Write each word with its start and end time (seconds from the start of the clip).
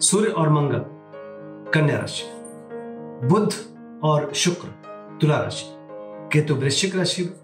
सूर्य 0.00 0.30
और 0.30 0.48
मंगल 0.48 0.84
कन्या 1.70 1.98
राशि 1.98 2.24
बुध 3.26 3.54
और 4.02 4.32
शुक्र 4.34 4.68
तुला 5.20 5.36
राशि 5.40 5.66
केतु 6.32 6.54
वृश्चिक 6.54 6.96
राशि 6.96 7.22
में 7.22 7.34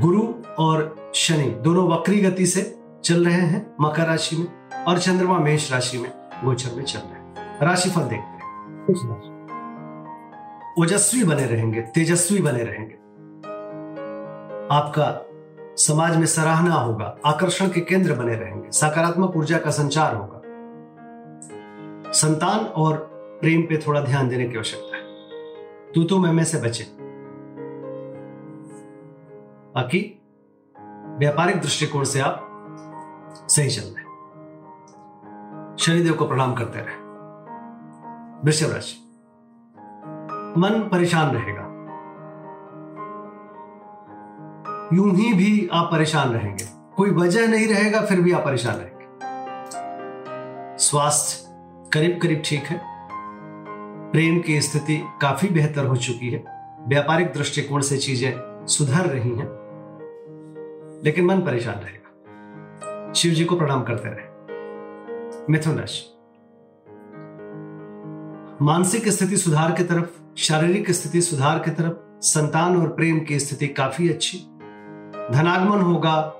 गुरु 0.00 0.22
और 0.58 1.10
शनि 1.14 1.50
दोनों 1.50 1.88
वक्री 1.88 2.20
गति 2.20 2.46
से 2.46 2.62
चल 3.04 3.24
रहे 3.24 3.34
हैं 3.34 3.74
मकर 3.80 4.06
राशि 4.06 4.36
में 4.36 4.84
और 4.84 4.98
चंद्रमा 4.98 5.38
मेष 5.38 5.72
राशि 5.72 5.98
में 5.98 6.10
गोचर 6.44 6.76
में 6.76 6.84
चल 6.84 6.98
रहे 6.98 7.20
हैं। 7.20 7.58
राशिफल 7.62 8.02
देखते 8.02 8.16
हैं। 8.16 8.40
ओजस्वी 10.80 11.24
बने 11.24 11.46
रहेंगे 11.46 11.80
तेजस्वी 11.80 12.42
बने 12.42 12.64
रहेंगे। 12.64 12.94
आपका 14.74 15.08
समाज 15.76 16.16
में 16.16 16.26
सराहना 16.26 16.74
होगा 16.74 17.16
आकर्षण 17.26 17.68
के 17.68 17.80
केंद्र 17.80 18.14
बने 18.14 18.34
रहेंगे 18.34 18.70
सकारात्मक 18.70 19.36
ऊर्जा 19.36 19.58
का 19.58 19.70
संचार 19.70 20.14
होगा। 20.14 20.39
संतान 22.12 22.60
और 22.60 23.10
प्रेम 23.40 23.62
पे 23.62 23.78
थोड़ा 23.86 24.00
ध्यान 24.00 24.28
देने 24.28 24.48
की 24.48 24.56
आवश्यकता 24.56 24.96
है। 24.96 25.02
तू 25.92 26.04
तो 26.04 26.18
मैं 26.18 26.44
से 26.44 26.58
बचे। 26.58 26.84
बाकी, 29.74 30.22
व्यापारिक 31.18 31.60
दृष्टिकोण 31.60 32.04
से 32.04 32.20
आप 32.20 32.46
सही 33.48 33.70
चल 33.70 33.82
रहे 33.82 34.00
शनिदेव 35.78 36.14
को 36.14 36.26
प्रणाम 36.26 36.54
करते 36.54 36.78
रहे। 36.78 36.96
वृषभ 38.44 38.72
राशि 38.72 38.96
मन 40.60 40.88
परेशान 40.92 41.34
रहेगा। 41.36 41.70
यूँ 44.92 45.16
ही 45.16 45.34
भी 45.34 45.68
आप 45.72 45.88
परेशान 45.92 46.28
रहेंगे। 46.28 46.64
कोई 46.96 47.10
वजह 47.10 47.48
नहीं 47.48 47.68
रहेगा, 47.68 48.00
फिर 48.00 48.20
भी 48.20 48.32
आप 48.32 48.44
परेशान 48.44 48.74
रहेंगे। 48.74 49.06
स्वास्थ्य 50.78 51.49
करीब 51.92 52.18
करीब 52.22 52.42
ठीक 52.44 52.64
है। 52.64 52.80
प्रेम 54.12 54.40
की 54.40 54.60
स्थिति 54.60 55.02
काफ़ी 55.22 55.48
बेहतर 55.48 55.86
हो 55.86 55.96
चुकी 55.96 56.30
है। 56.30 56.44
व्यापारिक 56.88 57.26
दृष्टिकोण 57.26 57.80
से 57.80 57.98
चीज़ें 57.98 58.66
सुधर 58.66 59.06
रही 59.06 59.30
हैं। 59.30 59.48
लेकिन 61.04 61.24
मन 61.24 61.40
परेशान 61.40 61.74
रहेगा। 61.74 63.12
शिव 63.12 63.32
जी 63.32 63.44
को 63.44 63.56
प्रणाम 63.56 63.82
करते 63.82 64.08
रहे। 64.08 64.26
मिथुन 65.50 65.78
राशि 65.78 66.04
मानसिक 68.64 69.08
स्थिति 69.08 69.36
सुधार 69.36 69.72
की 69.72 69.84
तरफ़, 69.84 70.36
शारीरिक 70.36 70.90
स्थिति 70.90 71.20
सुधार 71.20 71.58
की 71.58 71.70
तरफ़, 71.70 72.20
संतान 72.20 72.76
और 72.76 72.88
प्रेम 72.88 73.20
की 73.20 73.40
स्थिति 73.40 73.68
काफ़ी 73.68 74.08
अच्छी। 74.08 74.38
धनागमन 75.32 75.80
होगा, 75.80 76.34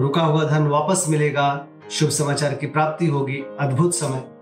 रुका 0.00 0.22
हुआ 0.22 0.44
धन 0.44 0.66
वापस 0.66 1.06
मिलेगा, 1.08 1.66
शुभ 1.90 2.08
समाचार 2.08 2.54
की 2.54 2.66
प्राप्ति 2.66 3.06
होगी, 3.06 3.44
अद्भुत 3.60 3.94
समय। 3.94 4.39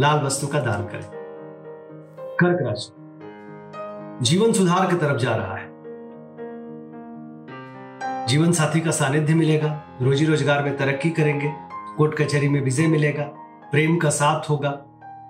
लाल 0.00 0.20
वस्तु 0.20 0.46
का 0.46 0.60
दान 0.60 0.84
करें। 0.84 1.10
कर्क 2.40 2.58
राशि। 2.62 2.92
जीवन 4.24 4.52
सुधार 4.52 4.90
की 4.90 4.96
तरफ़ 4.96 5.16
जा 5.16 5.36
रहा 5.36 5.54
है। 5.54 5.76
जीवन 8.26 8.52
साथी 8.52 8.80
का 8.80 8.90
सानिध्य 8.90 9.34
मिलेगा। 9.34 9.98
रोजी 10.02 10.24
रोज़गार 10.24 10.62
में 10.62 10.76
तरक्की 10.76 11.10
करेंगे। 11.10 11.52
कोर्ट 11.96 12.14
कचहरी 12.14 12.48
में 12.48 12.60
विजय 12.60 12.86
मिलेगा। 12.86 13.22
प्रेम 13.70 13.96
का 13.96 14.10
साथ 14.10 14.50
होगा। 14.50 14.70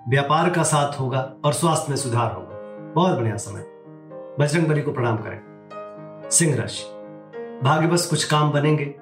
व्यापार 0.09 0.49
का 0.49 0.63
साथ 0.63 0.99
होगा 0.99 1.33
और 1.45 1.53
स्वास्थ्य 1.53 1.85
में 1.89 1.97
सुधार 1.97 2.31
होगा। 2.31 2.55
बहुत 2.93 3.17
बढ़िया 3.17 3.35
समय। 3.35 3.65
बजरंग 4.39 4.67
बली 4.67 4.81
को 4.81 4.91
प्रणाम 4.91 5.17
करें। 5.17 5.39
सिंह 6.29 6.55
राशि। 6.55 6.83
भाग्य 7.63 7.87
बस 7.87 8.07
कुछ 8.09 8.23
काम 8.23 8.51
बनेंगे। 8.51 8.95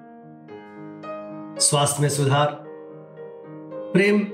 स्वास्थ्य 1.60 2.02
में 2.02 2.10
सुधार। 2.10 2.64
प्रेम 3.94 4.28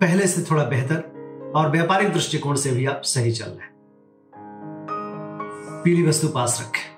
पहले 0.00 0.26
से 0.26 0.50
थोड़ा 0.50 0.64
बेहतर 0.64 1.14
और 1.56 1.70
व्यापारिक 1.70 2.12
दृष्टिकोण 2.12 2.54
से 2.54 2.70
भी 2.70 2.86
आप 2.86 3.00
सही 3.04 3.32
चल 3.32 3.46
रहे 3.46 3.60
हैं। 3.60 3.74
पीली 5.84 6.08
वस्तु 6.08 6.28
पास 6.28 6.60
रखें। 6.60 6.94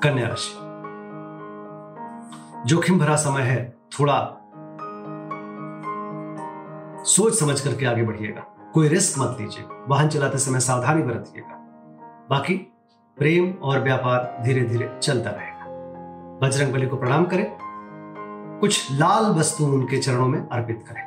कन्या 0.00 0.28
राशि। 0.28 0.66
जोखिम 2.68 2.98
भरा 2.98 3.16
समय 3.16 3.42
है, 3.42 3.76
थोड़ा 4.00 4.42
सोच 7.02 7.34
समझ 7.34 7.60
करके 7.60 7.86
आगे 7.86 8.02
बढ़िएगा। 8.02 8.70
कोई 8.74 8.88
रिस्क 8.88 9.18
मत 9.18 9.36
लीजिए 9.40 9.64
वाहन 9.88 10.08
चलाते 10.08 10.38
समय 10.38 10.60
सावधानी 10.60 11.02
बरतिएगा। 11.02 11.54
बाकी 12.30 12.72
प्रेम 13.16 13.52
और 13.62 13.80
व्यापार 13.80 14.38
धीरे 14.44 14.60
धीरे 14.60 14.98
चलता 15.02 15.30
रहेगा। 15.30 15.66
बजरंग 16.42 16.72
बली 16.72 16.86
को 16.86 16.96
प्रणाम 16.96 17.24
करें। 17.24 17.65
कुछ 18.60 18.92
लाल 18.92 19.24
वस्तु 19.24 19.64
उनके 19.64 19.98
चरणों 19.98 20.28
में 20.28 20.48
अर्पित 20.48 20.84
करें। 20.88 21.02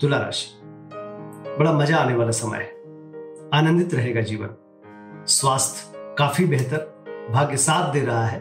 तुला 0.00 0.18
राशि। 0.18 0.60
बड़ा 1.58 1.72
मज़ा 1.72 1.96
आने 1.96 2.14
वाला 2.14 2.30
समय 2.30 2.58
है। 2.58 2.74
आनंदित 3.54 3.94
रहेगा 3.94 4.20
जीवन। 4.20 4.50
स्वास्थ्य 5.26 5.92
काफ़ी 6.18 6.44
बेहतर, 6.44 7.04
भाग्य 7.32 7.56
साथ 7.56 7.92
दे 7.92 8.00
रहा 8.00 8.26
है। 8.26 8.40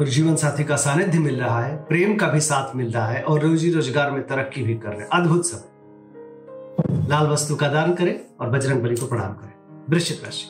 और 0.00 0.08
जीवन 0.08 0.36
साथी 0.36 0.64
का 0.64 0.76
सानिध्य 0.76 1.18
मिल 1.18 1.40
रहा 1.40 1.60
है, 1.60 1.76
प्रेम 1.76 2.16
का 2.16 2.28
भी 2.28 2.40
साथ 2.40 2.76
मिल 2.76 2.92
रहा 2.92 3.06
है 3.06 3.22
और 3.22 3.40
रोजी 3.40 3.72
रोज़गार 3.72 4.10
में 4.10 4.26
तरक्की 4.26 4.62
भी 4.62 4.74
कर 4.74 4.88
रहे 4.88 5.00
हैं। 5.00 5.08
अद्भुत 5.08 5.46
समय। 5.46 7.08
लाल 7.08 7.26
वस्तु 7.26 7.56
का 7.56 7.68
दान 7.68 7.94
करें 7.94 8.20
और 8.40 8.50
बजरंग 8.50 8.82
बली 8.82 8.96
को 8.96 9.06
प्रणाम 9.06 9.32
करें। 9.32 9.52
वृश्चिक 9.90 10.24
राशि। 10.24 10.46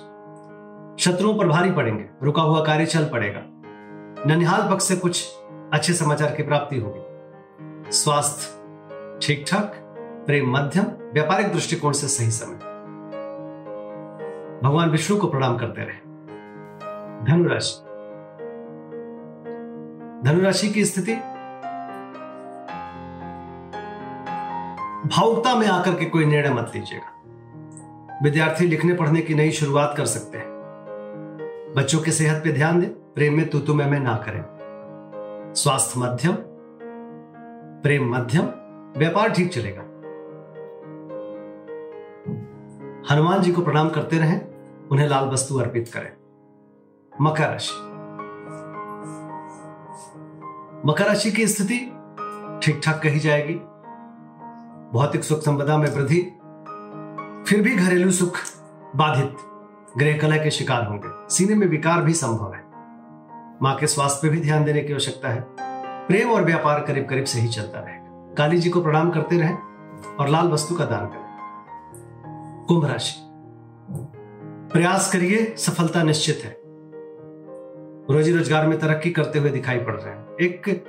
शत्रुओं 1.05 1.39
पर 1.39 1.49
भारी 1.49 1.71
पड़ेंगे। 1.71 2.05
रुका 2.23 2.43
हुआ 2.43 2.65
कार्य 2.65 2.87
चल 2.87 3.05
पड़ेगा। 3.05 3.41
ननिहाल 4.27 4.71
पक्ष 4.71 4.85
से 4.85 4.97
कुछ 4.97 5.27
अच्छे 5.73 5.93
समाचार 5.93 6.35
की 6.35 6.43
प्राप्ति 6.43 6.79
होगी। 6.79 7.01
स्वास्थ्य 7.93 8.59
ठीक 9.23 9.45
ठाक 9.49 9.73
प्रेम 10.27 10.51
मध्यम, 10.51 10.85
व्यापारिक 11.13 11.53
दृष्टिकोण 11.53 11.93
से 11.93 12.09
सही 12.09 12.31
समय। 12.31 12.55
भगवान 14.65 14.91
विष्णु 14.91 15.19
को 15.19 15.27
प्रणाम 15.27 15.59
करते 15.59 15.83
रहे। 15.83 15.99
धनुराशि। 17.25 17.83
धनुराशि 20.29 20.69
की 20.69 20.85
स्थिति? 20.85 21.15
भावुकता 25.09 25.55
में 25.55 25.67
आकर 25.67 25.91
के 25.91 26.05
कोई 26.05 26.25
निर्णय 26.25 26.55
मत 26.55 26.73
लीजिएगा। 26.75 27.23
विद्यार्थी 28.23 28.67
लिखने, 28.67 28.95
पढ़ने 28.95 29.21
की 29.21 29.35
नई 29.35 29.51
शुरुआत 29.51 29.95
कर 29.97 30.05
सकते 30.05 30.39
हैं। 30.39 30.49
बच्चों 31.77 32.01
की 32.01 32.13
सेहत 32.13 32.45
पे 32.45 32.53
ध्यान 32.53 32.81
दें, 32.81 32.91
प्रेम 32.91 33.37
में 33.37 33.49
तू 33.49 33.59
तुम्हें 33.59 33.91
मैं 33.91 34.01
ना 34.01 34.15
करें। 34.15 34.58
स्वास्थ्य 35.55 36.01
मध्यम, 36.01 36.35
प्रेम 37.83 38.15
मध्यम, 38.15 38.45
व्यापार 38.97 39.31
ठीक 39.31 39.53
चलेगा। 39.53 39.83
हनुमान 43.11 43.43
जी 43.43 43.53
को 43.53 43.63
प्रणाम 43.63 43.89
करते 43.89 44.19
रहें, 44.19 44.41
उन्हें 44.89 45.09
लाल 45.09 45.25
वस्तु 45.25 45.59
अर्पित 45.59 45.91
करें। 45.95 46.13
मकर 47.21 47.49
राशि। 47.49 47.75
मकर 50.89 51.05
राशि 51.05 51.31
की 51.31 51.47
स्थिति 51.47 51.79
ठीक 52.63 52.81
ठाक 52.85 53.03
कही 53.03 53.21
जाएगी। 53.21 53.55
भौतिक 54.93 55.25
सुख 55.25 55.39
संपदा 55.39 55.79
में 55.79 55.91
वृद्धि, 55.91 56.23
फिर 57.49 57.63
भी 57.63 57.77
घरेलू 57.77 58.11
सुख 58.11 58.37
बाधित 58.97 59.37
गृह 59.99 60.19
कलह 60.19 60.45
के 60.45 60.51
शिकार 60.51 60.87
होंगे। 60.87 61.35
सीने 61.35 61.55
में 61.55 61.67
विकार 61.67 62.03
भी 62.03 62.13
संभव 62.13 62.55
है। 62.55 62.68
माँ 63.63 63.75
के 63.77 63.87
स्वास्थ्य 63.87 64.21
पे 64.23 64.29
भी 64.29 64.41
ध्यान 64.41 64.65
देने 64.65 64.81
की 64.81 64.93
आवश्यकता 64.93 65.29
है। 65.29 65.45
प्रेम 66.07 66.31
और 66.31 66.45
व्यापार 66.45 66.81
करीब 66.81 67.07
करीब 67.09 67.25
सही 67.25 67.49
चलता 67.49 67.81
रहेगा। 67.81 68.35
काली 68.35 68.59
जी 68.59 68.71
को 68.71 68.83
प्रणाम 68.83 69.11
करते 69.11 69.39
रहे 69.39 69.55
और 70.19 70.29
लाल 70.29 70.49
वस्तु 70.49 70.75
का 70.75 70.85
दान 70.85 71.07
करें। 71.07 72.67
कुंभ 72.67 72.85
राशि। 72.85 73.15
प्रयास 74.73 75.13
करिए, 75.13 75.55
सफलता 75.59 76.03
निश्चित 76.03 76.41
है। 76.45 76.57
रोजी 78.11 78.33
रोज़गार 78.33 78.67
में 78.67 78.79
तरक्की 78.79 79.11
करते 79.11 79.39
हुए 79.39 79.51
दिखाई 79.51 79.79
पड़ 79.79 79.95
रहे 79.95 80.15
हैं। 80.15 80.37
एक 80.41 80.85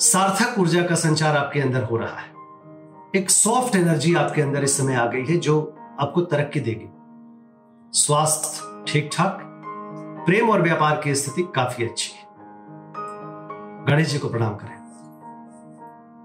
सार्थक 0.00 0.58
ऊर्जा 0.58 0.82
का 0.82 0.94
संचार 0.94 1.36
आपके 1.36 1.60
अंदर 1.60 1.82
हो 1.82 1.96
रहा 1.96 2.18
है। 2.18 2.36
एक 3.16 3.30
सॉफ्ट 3.30 3.76
एनर्जी 3.76 4.14
आपके 4.14 4.42
अंदर 4.42 4.64
इस 4.64 4.76
समय 4.76 4.94
आ 4.94 5.06
गई 5.06 5.24
है, 5.24 5.36
जो 5.36 5.74
आपको 6.00 6.20
तरक्की 6.20 6.60
देगी। 6.60 6.88
स्वास्थ्य 7.92 8.84
ठीक 8.92 9.10
ठाक 9.12 9.44
प्रेम 10.26 10.50
और 10.50 10.62
व्यापार 10.62 11.00
की 11.04 11.14
स्थिति 11.14 11.42
काफ़ी 11.54 11.84
अच्छी 11.84 12.12
है। 12.18 12.28
गणेश 13.84 14.08
जी 14.08 14.18
को 14.18 14.28
प्रणाम 14.28 14.54
करें। 14.54 14.78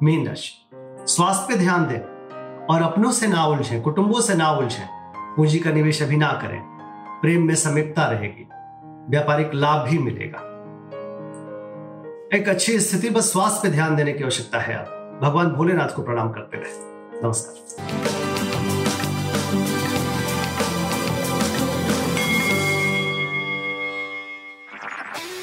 मीन 0.03 0.27
राशि, 0.27 0.69
स्वास्थ्य 1.07 1.45
पे 1.49 1.59
ध्यान 1.59 1.87
दें 1.87 1.99
और 2.65 2.81
अपनों 2.81 3.11
से 3.11 3.27
ना 3.27 3.45
उलझें, 3.45 3.81
कुटुंबों 3.81 4.21
से 4.21 4.35
ना 4.35 4.51
उलझें, 4.51 4.87
पूंजी 5.35 5.59
का 5.59 5.71
निवेश 5.71 6.01
अभी 6.03 6.17
ना 6.17 6.31
करें। 6.31 6.61
प्रेम 7.21 7.47
में 7.47 7.55
समीपता 7.55 8.05
रहेगी, 8.05 8.47
व्यापारिक 9.09 9.51
लाभ 9.53 9.89
भी 9.89 9.97
मिलेगा। 9.97 10.39
एक 12.37 12.49
अच्छी 12.49 12.79
स्थिति, 12.79 13.09
बस 13.09 13.31
स्वास्थ्य 13.31 13.59
पे 13.63 13.71
ध्यान 13.71 13.95
देने 13.95 14.13
की 14.13 14.23
आवश्यकता 14.23 14.59
है। 14.59 14.75
आप 14.75 15.19
भगवान 15.23 15.47
भोलेनाथ 15.47 15.95
को 15.95 16.01
प्रणाम 16.01 16.31
करते 16.31 16.57
रहे। 16.57 16.71
नमस्कार। 17.23 18.22